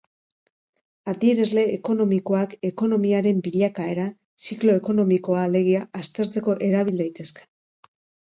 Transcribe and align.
Adierazle 1.11 1.65
ekonomikoak 1.73 2.55
ekonomiaren 2.69 3.43
bilakaera, 3.47 4.07
ziklo 4.47 4.79
ekonomikoa 4.83 5.45
alegia, 5.49 5.83
aztertzeko 6.01 6.59
erabil 6.69 6.99
daitezke. 7.05 7.47